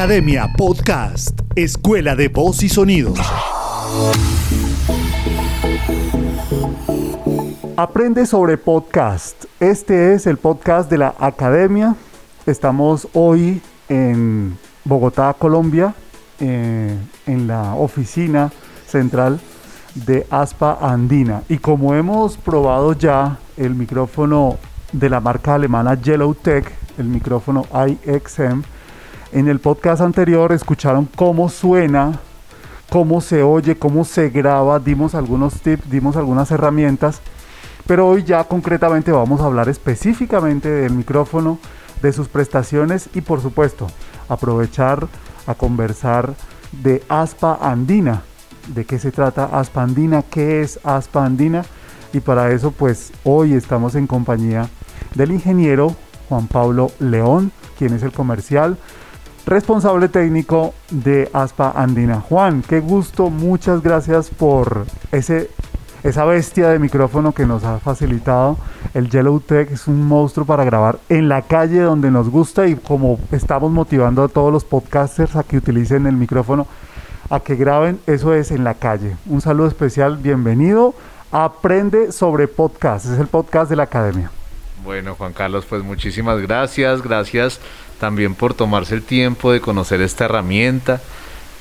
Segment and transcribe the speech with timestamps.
[0.00, 3.18] Academia Podcast, Escuela de Voz y Sonidos.
[7.76, 9.44] Aprende sobre podcast.
[9.60, 11.96] Este es el podcast de la Academia.
[12.46, 13.60] Estamos hoy
[13.90, 15.94] en Bogotá, Colombia,
[16.40, 16.96] eh,
[17.26, 18.50] en la oficina
[18.86, 19.38] central
[19.94, 21.42] de Aspa Andina.
[21.46, 24.56] Y como hemos probado ya el micrófono
[24.92, 28.62] de la marca alemana Yellowtech, el micrófono IXM,
[29.32, 32.18] en el podcast anterior escucharon cómo suena,
[32.88, 37.20] cómo se oye, cómo se graba, dimos algunos tips, dimos algunas herramientas,
[37.86, 41.58] pero hoy ya concretamente vamos a hablar específicamente del micrófono,
[42.02, 43.86] de sus prestaciones y por supuesto
[44.28, 45.06] aprovechar
[45.46, 46.34] a conversar
[46.82, 48.22] de Aspa Andina.
[48.68, 50.22] ¿De qué se trata Aspa Andina?
[50.22, 51.64] ¿Qué es Aspa Andina?
[52.12, 54.68] Y para eso pues hoy estamos en compañía
[55.14, 55.94] del ingeniero
[56.28, 58.76] Juan Pablo León, quien es el comercial
[59.50, 62.20] responsable técnico de Aspa Andina.
[62.20, 65.50] Juan, qué gusto, muchas gracias por ese,
[66.04, 68.58] esa bestia de micrófono que nos ha facilitado.
[68.94, 72.76] El Yellow Tech es un monstruo para grabar en la calle donde nos gusta y
[72.76, 76.68] como estamos motivando a todos los podcasters a que utilicen el micrófono,
[77.28, 79.16] a que graben, eso es en la calle.
[79.26, 80.94] Un saludo especial, bienvenido.
[81.32, 84.30] Aprende sobre podcast, es el podcast de la academia.
[84.82, 87.60] Bueno, Juan Carlos, pues muchísimas gracias, gracias
[87.98, 91.02] también por tomarse el tiempo de conocer esta herramienta.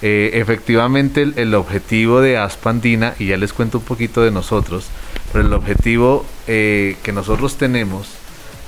[0.02, 4.86] Eh, efectivamente, el, objetivo de Aspandina, y ya les cuento un poquito de nosotros,
[5.34, 8.08] pero el objetivo eh, que nosotros tenemos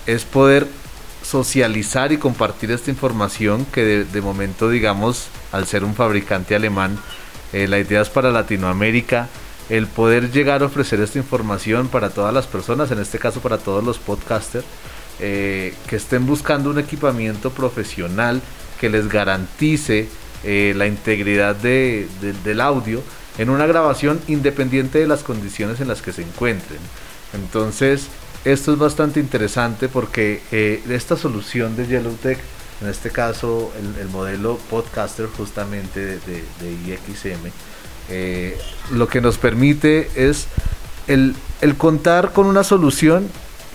[0.06, 0.68] es poder
[1.24, 7.00] socializar y compartir esta información que de, momento, digamos, al ser un fabricante alemán,
[7.54, 9.30] eh, la idea es para Latinoamérica,
[9.70, 13.58] el poder llegar a ofrecer esta información para todas las personas, en este caso para
[13.58, 14.66] todos los podcasters,
[15.20, 18.42] eh, que estén buscando un equipamiento profesional
[18.80, 20.08] que les garantice
[20.44, 23.04] eh, la integridad del audio
[23.38, 26.80] en una grabación independiente de las condiciones en las que se encuentren.
[27.34, 28.08] Entonces,
[28.44, 32.40] esto es bastante interesante porque eh, esta solución de Yellowtech,
[32.82, 37.52] en este caso el, modelo Podcaster justamente de, de, IXM,
[38.92, 40.48] lo que nos permite es
[41.08, 43.30] el, el contar con una solución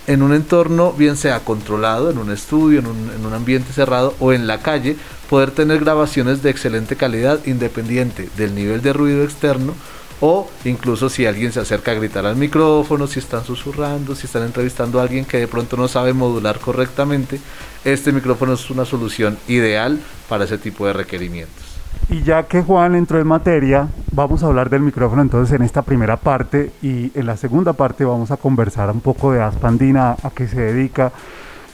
[0.07, 4.15] en un entorno, bien sea controlado, en un estudio, en un, en un, ambiente cerrado
[4.19, 4.95] o en la calle,
[5.29, 9.73] poder tener grabaciones de excelente calidad independiente del nivel de ruido externo
[10.19, 14.43] o incluso si alguien se acerca a gritar al micrófono, si están susurrando, si están
[14.43, 17.39] entrevistando a alguien que de pronto no sabe modular correctamente,
[17.85, 21.76] este micrófono es una solución ideal para ese tipo de requerimientos.
[22.09, 25.81] Y ya que Juan entró en materia, vamos a hablar del micrófono entonces en esta
[25.81, 30.29] primera parte y en la segunda parte vamos a conversar un poco de Aspandina, a
[30.29, 31.11] qué se dedica,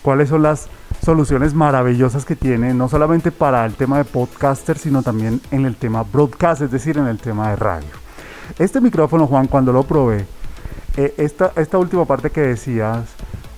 [0.02, 0.70] cuáles son las
[1.04, 5.76] soluciones maravillosas que tiene, no solamente para el tema de podcaster, sino también en el
[5.76, 7.90] tema broadcast, es decir, en el tema de radio.
[8.58, 10.26] Este micrófono, Juan, cuando lo probé,
[10.98, 13.06] eh, esta, esta última parte que decías,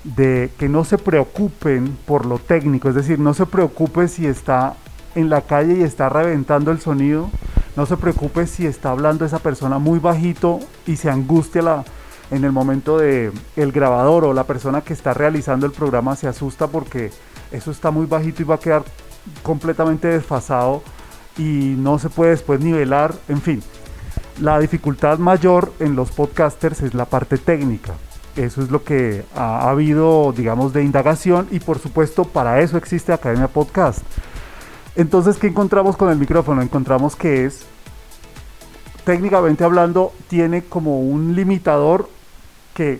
[0.03, 4.75] de que no se preocupen por lo técnico, es decir, no se preocupe si está
[5.15, 7.29] en la calle y está reventando el sonido,
[7.75, 11.85] no se preocupe si está hablando esa persona muy bajito y se angustia la,
[12.31, 16.27] en el momento de el grabador o la persona que está realizando el programa se
[16.27, 17.11] asusta porque
[17.51, 18.83] eso está muy bajito y va a quedar
[19.43, 20.83] completamente desfasado
[21.37, 23.63] y no se puede después nivelar, en fin.
[24.39, 27.93] La dificultad mayor en los podcasters es la parte técnica.
[28.35, 32.77] Eso es lo que ha, ha habido, digamos, de indagación y por supuesto para eso
[32.77, 34.01] existe Academia Podcast
[34.95, 36.61] entonces, ¿qué encontramos con el micrófono?
[36.61, 37.65] Encontramos que es,
[39.03, 42.09] técnicamente hablando, tiene como un limitador
[42.73, 42.99] que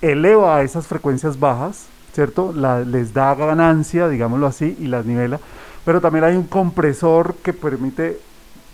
[0.00, 2.52] eleva a esas frecuencias bajas, ¿cierto?
[2.86, 5.40] les da ganancia, digámoslo así, y las nivela.
[5.84, 8.20] Pero también hay un compresor que permite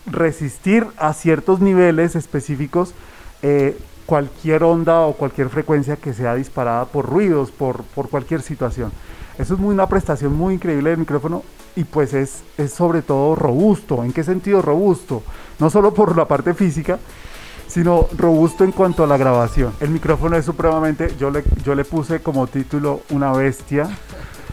[0.06, 2.94] resistir a ciertos niveles específicos
[3.42, 8.90] eh, cualquier onda o cualquier frecuencia que sea disparada por ruidos, por, cualquier situación.
[9.38, 11.42] Eso es muy, una prestación muy increíble del micrófono
[11.76, 14.04] y pues es, es sobre todo robusto.
[14.04, 15.22] ¿En qué sentido robusto?
[15.58, 16.98] No solo por la parte física,
[17.66, 19.72] sino robusto en cuanto a la grabación.
[19.80, 23.88] El micrófono es supremamente, yo le, yo le puse como título una bestia,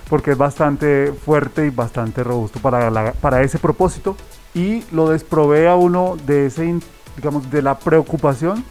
[0.09, 4.15] porque es bastante fuerte y bastante robusto para, para ese propósito.
[4.53, 6.79] Y lo desprové a uno de ese,
[7.17, 8.63] digamos, de la preocupación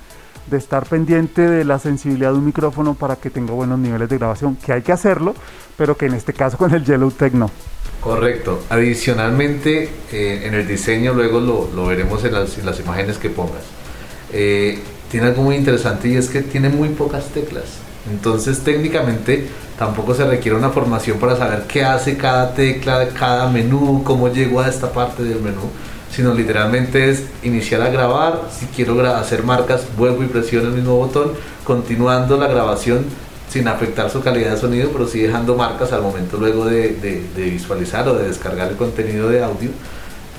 [0.50, 4.19] de estar pendiente de la sensibilidad de un micrófono para que tenga buenos niveles de
[4.19, 5.35] grabación, que hay que hacerlo,
[5.76, 7.50] pero que en este caso con el Yellow Tech no.
[8.05, 8.62] Correcto.
[8.69, 13.62] Adicionalmente, eh, en el diseño, luego lo, veremos en las, en las, imágenes que pongas,
[14.31, 14.79] eh,
[15.11, 17.65] tiene algo muy interesante y es que tiene muy pocas teclas.
[18.11, 19.49] Entonces técnicamente
[19.79, 24.61] tampoco se requiere una formación para saber qué hace cada tecla, cada menú, cómo llego
[24.61, 25.71] a esta parte del menú,
[26.12, 30.97] sino literalmente es iniciar a grabar, si quiero hacer marcas, vuelvo y presiono el mismo
[30.97, 31.33] botón,
[31.65, 33.07] continuando la grabación
[33.49, 38.08] sin afectar su calidad de sonido, pero sí dejando marcas al momento luego de, visualizar
[38.08, 39.70] o de descargar el contenido de audio.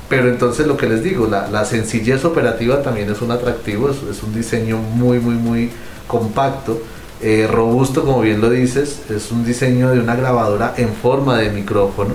[0.10, 4.34] Pero entonces lo que les digo, la, sencillez operativa también es un atractivo, es un
[4.34, 5.72] diseño muy, muy, muy
[6.08, 6.80] compacto
[7.22, 11.50] eh, robusto, como bien lo dices, es un diseño de una grabadora en forma de
[11.50, 12.14] micrófono.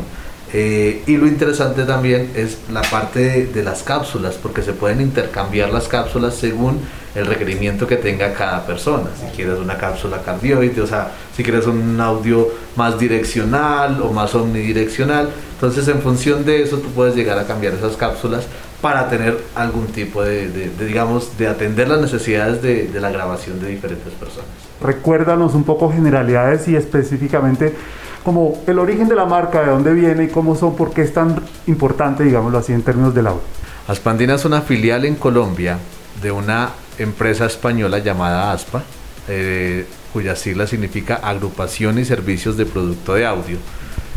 [0.53, 5.71] Eh, y lo interesante también es la parte de, las cápsulas, porque se pueden intercambiar
[5.71, 6.81] las cápsulas según
[7.15, 9.11] el requerimiento que tenga cada persona.
[9.21, 14.35] Si quieres una cápsula cardioide, o sea, si quieres un audio más direccional o más
[14.35, 15.31] omnidireccional.
[15.55, 18.47] Entonces, en función de eso, tú puedes llegar a cambiar esas cápsulas
[18.81, 23.69] para tener algún tipo de, digamos, de atender las necesidades de, de la grabación de
[23.69, 24.49] diferentes personas.
[24.81, 27.75] Recuérdanos un poco generalidades y específicamente
[28.25, 31.13] como el origen de la marca, de dónde viene y cómo son, por qué es
[31.13, 33.43] tan importante, digámoslo así, en términos del audio.
[33.89, 35.79] Aspandina es una filial en Colombia
[36.23, 38.83] de una empresa española llamada ASPA,
[39.29, 43.59] eh, cuya sigla significa Agrupación y Servicios de Producto de Audio.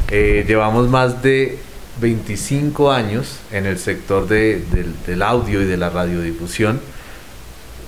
[0.09, 1.59] Eh, llevamos más de
[2.01, 6.79] 25 años en el sector del audio y de la radiodifusión,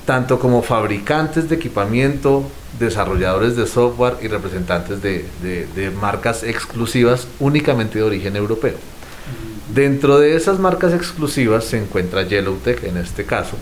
[0.05, 2.49] tanto como fabricantes de equipamiento,
[2.79, 8.75] desarrolladores de software y representantes de, marcas exclusivas únicamente de origen europeo.
[9.73, 13.57] Dentro de esas marcas exclusivas se encuentra Yellowtech en este caso.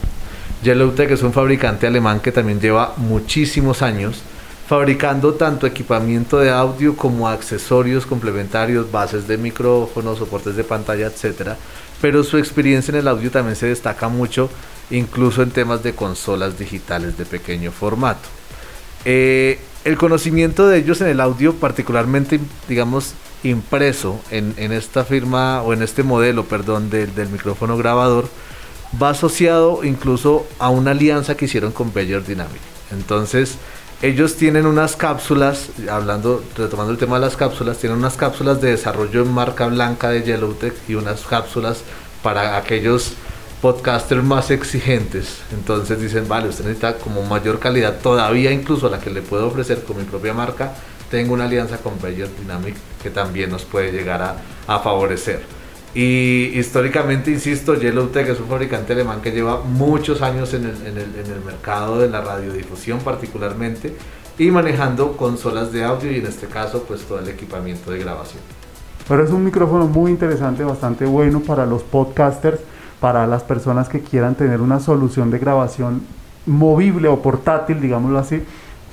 [0.64, 4.22] Yellowtech es un fabricante alemán que también lleva muchísimos años
[4.68, 11.52] fabricando tanto equipamiento de audio como accesorios complementarios, bases de micrófonos, soportes de pantalla, etc.
[12.02, 14.50] Pero su experiencia en el audio también se destaca mucho,
[14.90, 18.30] incluso en temas de consolas digitales de pequeño formato.
[19.06, 22.40] Eh, el conocimiento de ellos en el audio, particularmente,
[22.70, 23.14] digamos,
[23.44, 28.30] impreso en, esta firma o en este modelo, perdón, del, del micrófono grabador,
[29.02, 32.62] va asociado incluso a una alianza que hicieron con Beyer Dynamic.
[32.92, 33.58] Entonces,
[34.02, 38.72] ellos tienen unas cápsulas, hablando, retomando el tema de las cápsulas, tienen unas cápsulas de
[38.72, 41.84] desarrollo en marca blanca de Yellowtech y unas cápsulas
[42.22, 43.14] para aquellos
[43.64, 45.42] podcasters más exigentes.
[45.54, 49.48] Entonces dicen, vale, usted necesita como mayor calidad todavía incluso a la que le puedo
[49.48, 50.74] ofrecer con mi propia marca.
[51.10, 54.36] Tengo una alianza con Bayer Dynamic que también nos puede llegar a,
[54.68, 55.44] a favorecer.
[55.96, 60.98] Y históricamente, insisto, Yellowtech es un fabricante alemán que lleva muchos años en el, en,
[60.98, 63.96] el, en el, mercado de la radiodifusión particularmente
[64.38, 68.42] y manejando consolas de audio y en este caso pues todo el equipamiento de grabación.
[69.08, 72.60] Pero es un micrófono muy interesante, bastante bueno para los podcasters,
[73.04, 76.04] para las personas que quieran tener una solución de grabación
[76.46, 78.42] movible o portátil, digámoslo así,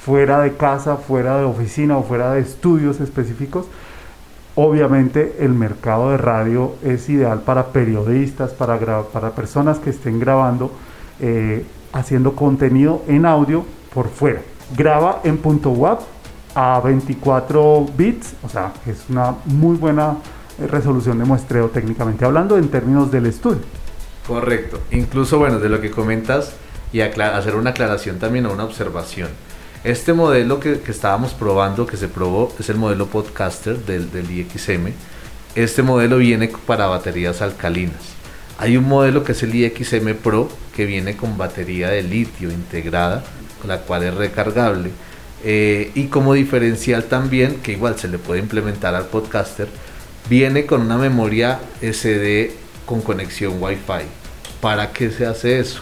[0.04, 3.66] fuera de casa, fuera de oficina o fuera de estudios específicos
[4.56, 10.72] Obviamente el mercado de radio es ideal para periodistas, para, para personas que estén grabando,
[11.20, 13.64] eh, haciendo contenido en audio
[13.94, 14.42] por fuera.
[14.76, 16.00] Graba en punto WAP
[16.56, 20.16] a 24 bits, o sea, es una muy buena
[20.58, 23.62] resolución de muestreo técnicamente hablando en términos del estudio.
[24.30, 24.80] Correcto.
[24.90, 26.54] Incluso, bueno, de lo que comentas
[26.92, 29.28] y hacer una aclaración también o una observación
[29.82, 34.88] este modelo que, estábamos probando, que se probó, es el modelo podcaster del, del IXM.
[35.54, 37.96] Este modelo viene para baterías alcalinas.
[38.58, 43.24] Hay un modelo que es el IXM Pro que viene con batería de litio integrada,
[43.66, 44.90] la cual es recargable.
[45.44, 49.68] Eh, y como diferencial también, que igual se le puede implementar al podcaster,
[50.28, 52.52] viene con una memoria SD
[52.90, 54.04] con conexión Wi-Fi.
[54.60, 55.80] ¿Para qué se hace eso?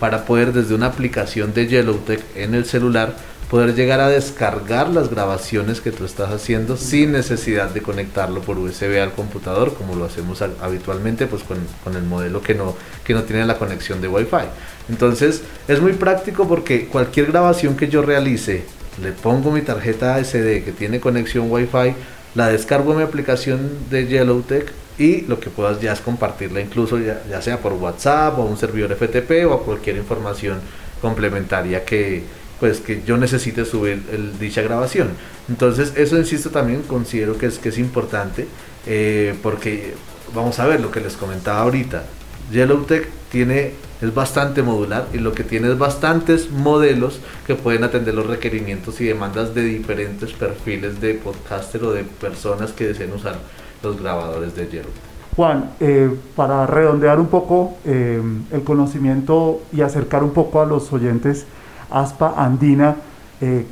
[0.00, 3.14] Para poder desde una aplicación de Yellowtech en el celular
[3.48, 8.58] poder llegar a descargar las grabaciones que tú estás haciendo sin necesidad de conectarlo por
[8.58, 12.74] USB al computador como lo hacemos habitualmente pues con, con, el modelo que no,
[13.04, 14.48] que no tiene la conexión de Wi-Fi.
[14.88, 18.64] Entonces es muy práctico porque cualquier grabación que yo realice,
[19.00, 21.94] le pongo mi tarjeta SD que tiene conexión Wi-Fi,
[22.34, 26.98] la descargo en mi aplicación de Yellowtech y lo que puedas ya es compartirla incluso
[26.98, 30.60] ya, ya sea por WhatsApp o un servidor FTP o cualquier información
[31.00, 32.22] complementaria que,
[32.60, 35.10] pues que yo necesite subir el, dicha grabación.
[35.48, 38.46] Entonces eso insisto también considero que es, que es importante
[38.86, 39.94] eh, porque
[40.34, 42.04] vamos a ver lo que les comentaba ahorita.
[42.52, 48.14] Yellowtech tiene, es bastante modular y lo que tiene es bastantes modelos que pueden atender
[48.14, 53.36] los requerimientos y demandas de diferentes perfiles de podcaster o de personas que deseen usar
[53.82, 55.08] los grabadores de Yellowtech.
[55.36, 60.92] Juan, eh, para redondear un poco eh, el conocimiento y acercar un poco a los
[60.92, 61.46] oyentes,
[61.90, 62.96] ASPA Andina,
[63.40, 63.64] eh,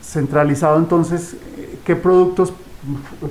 [0.00, 1.36] centralizado entonces,
[1.84, 2.52] ¿qué productos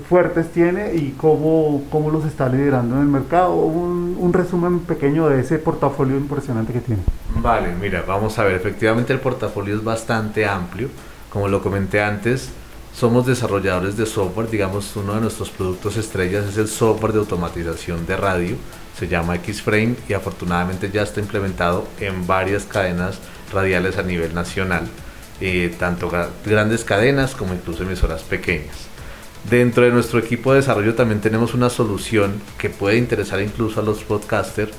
[0.08, 3.56] fuertes tiene y cómo, cómo los está liderando en el mercado?
[3.56, 7.02] Un, resumen pequeño de ese portafolio impresionante que tiene.
[7.36, 10.88] Vale, mira, vamos a ver, efectivamente el portafolio es bastante amplio,
[11.30, 12.50] como lo comenté antes,
[12.96, 18.06] somos desarrolladores de software, digamos, uno de nuestros productos estrellas es el software de automatización
[18.06, 18.56] de radio,
[18.98, 23.20] se llama Xframe y afortunadamente ya está implementado en varias cadenas
[23.52, 24.88] radiales a nivel nacional,
[25.42, 26.10] eh, tanto
[26.46, 28.91] grandes cadenas como incluso emisoras pequeñas.
[29.50, 33.84] Dentro de nuestro equipo de desarrollo también tenemos una solución que puede interesar incluso a
[33.84, 34.72] los podcasters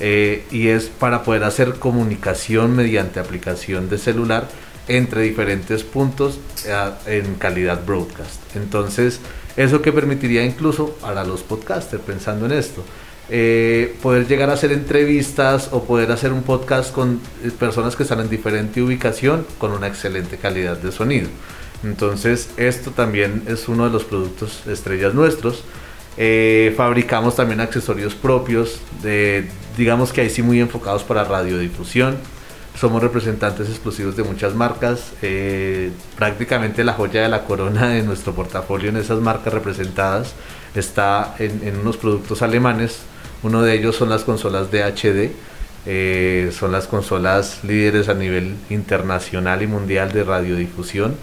[0.00, 4.48] eh, y es para poder hacer comunicación mediante aplicación de celular
[4.88, 8.40] entre diferentes puntos eh, en calidad broadcast.
[8.56, 9.20] Entonces,
[9.56, 12.84] eso que permitiría incluso para los podcasters, pensando en esto,
[13.30, 17.20] eh, poder llegar a hacer entrevistas o poder hacer un podcast con
[17.58, 21.28] personas que están en diferente ubicación con una excelente calidad de sonido.
[21.84, 25.64] Entonces, esto también es uno de los productos estrellas nuestros.
[26.76, 28.80] fabricamos también accesorios propios,
[29.76, 32.16] digamos que ahí sí muy enfocados para radiodifusión
[32.78, 35.12] somos representantes exclusivos de muchas marcas.
[35.22, 40.34] Eh, prácticamente la joya de la corona de nuestro portafolio en esas marcas representadas
[40.76, 43.00] está en, unos productos alemanes.
[43.42, 45.32] Uno de ellos son las consolas DHD.
[45.86, 51.16] Eh, son las consolas líderes a nivel internacional y mundial de radiodifusión.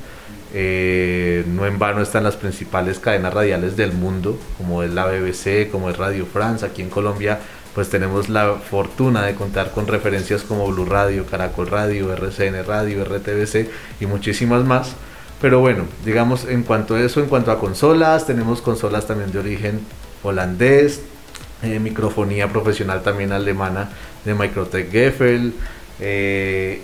[0.57, 5.69] Eh, no en vano están las principales cadenas radiales del mundo, como es la BBC,
[5.69, 6.65] como es Radio France.
[6.65, 7.39] Aquí en Colombia
[7.73, 13.03] pues tenemos la fortuna de contar con referencias como Blue Radio, Caracol Radio, RCN Radio,
[13.03, 13.69] RTBC
[13.99, 14.95] y muchísimas más.
[15.41, 19.39] Pero bueno, digamos en cuanto a eso, en cuanto a consolas, tenemos consolas también de
[19.39, 19.81] origen
[20.23, 21.01] holandés,
[21.63, 23.89] eh, microfonía profesional también alemana
[24.23, 25.53] de Microtech Geffel,
[25.99, 26.81] eh,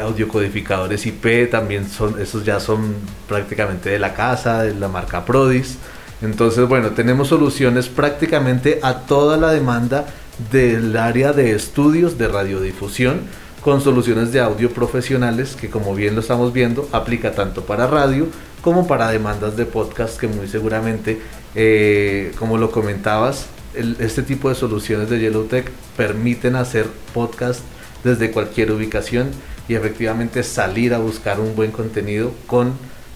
[0.00, 2.94] audiocodificadores IP también son, esos ya son
[3.28, 5.78] prácticamente de la casa, de la marca Prodis.
[6.22, 10.06] Entonces, bueno, tenemos soluciones prácticamente a toda la demanda
[10.50, 13.20] del área de estudios de radiodifusión
[13.62, 18.26] con soluciones de audio profesionales que como bien lo estamos viendo aplica tanto para radio
[18.60, 21.20] como para demandas de podcast que muy seguramente
[21.54, 27.60] eh, como lo comentabas este tipo de soluciones de Yellowtech permiten hacer podcast
[28.04, 29.30] desde cualquier ubicación
[29.74, 32.72] efectivamente salir a buscar un buen contenido con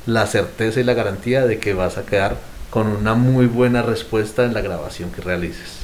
[0.06, 2.36] la certeza y la garantía de que vas a quedar
[2.70, 5.80] con una muy buena respuesta en la grabación que realices.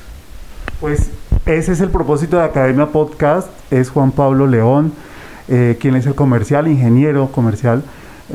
[0.80, 1.10] Pues
[1.46, 4.92] ese es el propósito de Academia Podcast, es Juan Pablo León,
[5.48, 7.82] eh, quien es el comercial, ingeniero comercial,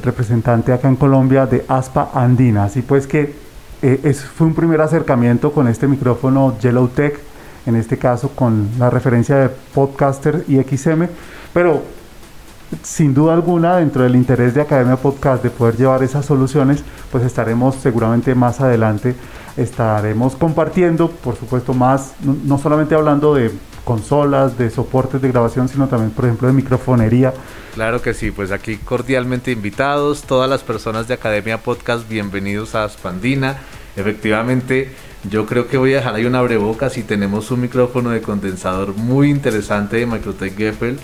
[0.02, 2.66] representante acá en Colombia de Aspa Andina.
[2.66, 3.34] Así pues que
[3.82, 7.20] eh, fue un primer acercamiento con este micrófono Yellow Tech,
[7.66, 11.08] en este caso con la referencia de Podcaster y XM,
[11.54, 11.84] pero
[12.84, 17.24] sin duda alguna, dentro del interés de Academia Podcast de poder llevar esas soluciones, pues
[17.24, 19.16] estaremos seguramente más adelante,
[19.56, 23.52] estaremos compartiendo, por supuesto, más, no, solamente hablando de
[23.84, 27.34] consolas, de soportes de grabación, sino también, por ejemplo, de microfonería.
[27.74, 32.88] Claro que sí, pues aquí cordialmente invitados, todas las personas de Academia Podcast, bienvenidos a
[32.90, 33.58] Spandina.
[33.96, 34.92] Efectivamente,
[35.30, 38.96] yo creo que voy a dejar ahí una breboca si tenemos un micrófono de condensador
[38.96, 41.00] muy interesante de Microtech Geffel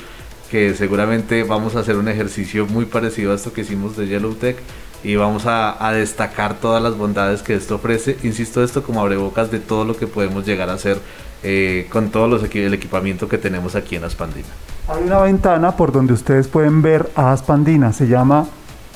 [0.54, 4.56] que seguramente vamos a hacer un ejercicio muy parecido a esto que hicimos de Yellowtech
[5.04, 8.18] y vamos a, destacar todas las bondades que esto ofrece.
[8.22, 11.00] Insisto, esto como abrebocas de todo lo que podemos llegar a hacer
[11.42, 14.46] eh, con todo los el equipamiento que tenemos aquí en Aspandina.
[14.90, 18.46] Hay una ventana por donde ustedes pueden ver a Aspandina, se llama,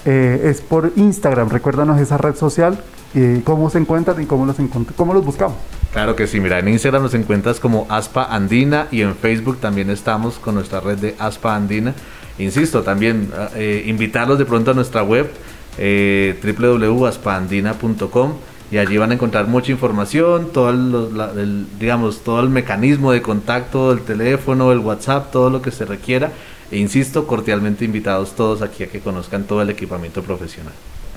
[0.05, 2.77] eh, es por Instagram, recuérdanos esa red social,
[3.15, 4.57] y cómo se encuentran y cómo los,
[4.95, 5.57] cómo los buscamos.
[5.91, 9.89] Claro que sí, mira, en Instagram nos encuentras como Aspa Andina y en Facebook también
[9.89, 11.93] estamos con nuestra red de Aspa Andina.
[12.37, 15.31] Insisto, también eh, invitarlos de pronto a nuestra web
[15.77, 18.33] eh, www.aspaandina.com
[18.69, 23.93] y allí van a encontrar mucha información, todo el, digamos, todo el mecanismo de contacto,
[23.93, 26.31] el teléfono, el WhatsApp, todo lo que se requiera.
[26.69, 30.73] E insisto, cordialmente invitados todos aquí a que conozcan todo el equipamiento profesional.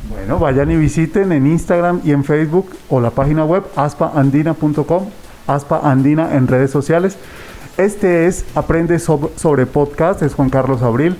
[0.09, 5.11] Bueno, vayan y visiten en Instagram y en Facebook o la página web aspaandina.com,
[5.47, 7.19] aspa andina en redes sociales.
[7.76, 11.16] Este es Aprende sobre Podcast, es Juan Carlos Abril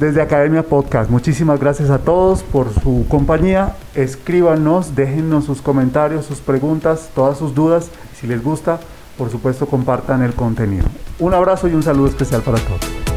[0.00, 1.10] desde Academia Podcast.
[1.10, 3.74] Muchísimas gracias a todos por su compañía.
[3.94, 7.90] Escríbanos, déjennos sus comentarios, sus preguntas, todas sus dudas.
[8.18, 8.80] Si les gusta,
[9.16, 10.86] por supuesto, compartan el contenido.
[11.18, 13.07] Un abrazo y un saludo especial para todos.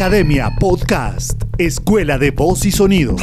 [0.00, 3.20] Academia Podcast, Escuela de Voz y Sonidos.